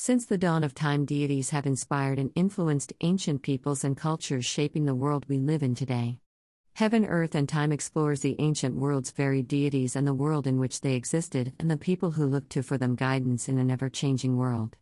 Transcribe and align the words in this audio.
Since 0.00 0.26
the 0.26 0.38
dawn 0.38 0.62
of 0.62 0.74
time, 0.74 1.06
deities 1.06 1.50
have 1.50 1.66
inspired 1.66 2.20
and 2.20 2.30
influenced 2.36 2.92
ancient 3.00 3.42
peoples 3.42 3.82
and 3.82 3.96
cultures 3.96 4.44
shaping 4.44 4.84
the 4.84 4.94
world 4.94 5.26
we 5.28 5.38
live 5.38 5.60
in 5.60 5.74
today. 5.74 6.20
Heaven, 6.74 7.04
Earth, 7.04 7.34
and 7.34 7.48
Time 7.48 7.72
explores 7.72 8.20
the 8.20 8.36
ancient 8.38 8.76
world's 8.76 9.10
varied 9.10 9.48
deities 9.48 9.96
and 9.96 10.06
the 10.06 10.14
world 10.14 10.46
in 10.46 10.60
which 10.60 10.82
they 10.82 10.94
existed, 10.94 11.52
and 11.58 11.68
the 11.68 11.76
people 11.76 12.12
who 12.12 12.26
looked 12.26 12.50
to 12.50 12.62
for 12.62 12.78
them 12.78 12.94
guidance 12.94 13.48
in 13.48 13.58
an 13.58 13.72
ever 13.72 13.88
changing 13.88 14.36
world. 14.36 14.76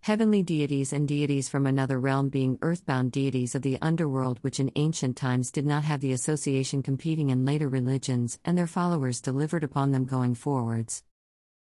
Heavenly 0.00 0.42
deities 0.42 0.94
and 0.94 1.06
deities 1.06 1.50
from 1.50 1.66
another 1.66 2.00
realm 2.00 2.30
being 2.30 2.58
earthbound 2.62 3.12
deities 3.12 3.54
of 3.54 3.60
the 3.60 3.76
underworld, 3.82 4.38
which 4.40 4.58
in 4.58 4.72
ancient 4.74 5.18
times 5.18 5.50
did 5.50 5.66
not 5.66 5.84
have 5.84 6.00
the 6.00 6.12
association 6.12 6.82
competing 6.82 7.28
in 7.28 7.44
later 7.44 7.68
religions, 7.68 8.38
and 8.46 8.56
their 8.56 8.66
followers 8.66 9.20
delivered 9.20 9.64
upon 9.64 9.92
them 9.92 10.06
going 10.06 10.34
forwards. 10.34 11.02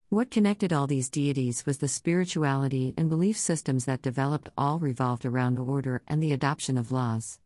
What 0.09 0.30
connected 0.30 0.73
all 0.73 0.86
these 0.86 1.11
deities 1.11 1.66
was 1.66 1.79
the 1.79 1.88
spirituality 1.88 2.95
and 2.96 3.09
belief 3.09 3.36
systems 3.36 3.86
that 3.86 4.02
developed, 4.02 4.48
all 4.56 4.78
revolved 4.78 5.27
around 5.27 5.59
order 5.59 6.01
and 6.06 6.23
the 6.23 6.33
adoption 6.33 6.78
of 6.78 6.92
laws. 6.92 7.41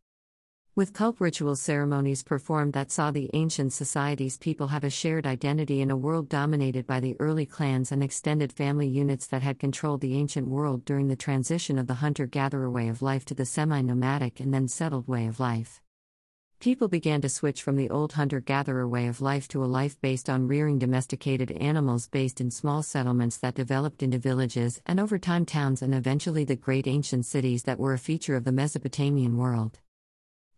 With 0.77 0.93
cult 0.93 1.17
ritual 1.21 1.57
ceremonies 1.57 2.23
performed 2.23 2.75
that 2.75 2.93
saw 2.93 3.11
the 3.11 3.31
ancient 3.33 3.73
society's 3.73 4.37
people 4.37 4.67
have 4.67 4.85
a 4.85 4.91
shared 4.91 5.27
identity 5.27 5.81
in 5.81 5.91
a 5.91 5.97
world 5.97 6.29
dominated 6.29 6.87
by 6.87 7.01
the 7.01 7.17
early 7.19 7.47
clans 7.47 7.93
and 7.93 8.05
extended 8.05 8.53
family 8.53 8.87
units 8.87 9.27
that 9.29 9.41
had 9.41 9.59
controlled 9.59 10.03
the 10.03 10.15
ancient 10.19 10.47
world 10.47 10.85
during 10.85 11.09
the 11.09 11.17
transition 11.17 11.79
of 11.79 11.87
the 11.87 11.95
hunter 11.95 12.27
gatherer 12.27 12.71
way 12.71 12.89
of 12.89 13.01
life 13.01 13.25
to 13.25 13.35
the 13.35 13.47
semi 13.47 13.81
nomadic 13.81 14.39
and 14.39 14.53
then 14.53 14.69
settled 14.69 15.09
way 15.09 15.27
of 15.27 15.41
life. 15.41 15.81
People 16.61 16.89
began 16.89 17.23
to 17.23 17.29
switch 17.31 17.63
from 17.63 17.77
the 17.77 17.89
old 17.89 18.13
hunter 18.13 18.39
gatherer 18.39 18.87
way 18.87 19.07
of 19.07 19.23
life 19.23 19.49
to 19.49 19.65
a 19.65 19.73
life 19.81 19.99
based 20.03 20.29
on 20.29 20.47
rearing 20.47 20.79
domesticated 20.79 21.51
animals 21.53 22.07
based 22.07 22.39
in 22.39 22.51
small 22.51 22.83
settlements 22.83 23.39
that 23.39 23.55
developed 23.55 24.03
into 24.03 24.19
villages 24.19 24.83
and 24.85 25.01
over 25.01 25.19
time 25.19 25.47
towns 25.47 25.81
and 25.81 25.95
eventually 25.95 26.45
the 26.45 26.57
great 26.57 26.87
ancient 26.87 27.25
cities 27.25 27.63
that 27.63 27.79
were 27.79 27.95
a 27.95 27.99
feature 27.99 28.37
of 28.37 28.45
the 28.45 28.53
Mesopotamian 28.53 29.39
world. 29.39 29.79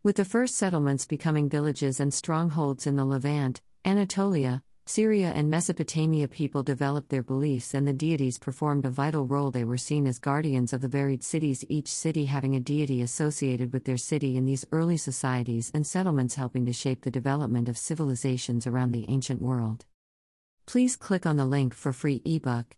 With 0.02 0.16
the 0.16 0.24
first 0.24 0.56
settlements 0.56 1.06
becoming 1.06 1.48
villages 1.48 2.00
and 2.00 2.12
strongholds 2.12 2.84
in 2.84 2.96
the 2.96 3.04
Levant, 3.04 3.60
Anatolia, 3.84 4.64
Syria 4.84 5.30
and 5.30 5.48
Mesopotamia 5.48 6.26
people 6.26 6.64
developed 6.64 7.08
their 7.08 7.22
beliefs 7.22 7.72
and 7.72 7.86
the 7.86 7.92
deities 7.92 8.38
performed 8.38 8.84
a 8.84 8.90
vital 8.90 9.24
role. 9.26 9.52
They 9.52 9.64
were 9.64 9.78
seen 9.78 10.06
as 10.08 10.18
guardians 10.18 10.72
of 10.72 10.80
the 10.80 10.88
varied 10.88 11.22
cities, 11.22 11.64
each 11.68 11.86
city 11.88 12.26
having 12.26 12.56
a 12.56 12.60
deity 12.60 13.00
associated 13.00 13.72
with 13.72 13.84
their 13.84 13.96
city 13.96 14.36
in 14.36 14.44
these 14.44 14.66
early 14.72 14.96
societies 14.96 15.70
and 15.72 15.86
settlements 15.86 16.34
helping 16.34 16.66
to 16.66 16.72
shape 16.72 17.02
the 17.02 17.12
development 17.12 17.68
of 17.68 17.78
civilizations 17.78 18.66
around 18.66 18.90
the 18.90 19.08
ancient 19.08 19.40
world. 19.40 19.84
Please 20.66 20.96
click 20.96 21.26
on 21.26 21.36
the 21.36 21.46
link 21.46 21.74
for 21.74 21.92
free 21.92 22.20
ebook. 22.24 22.76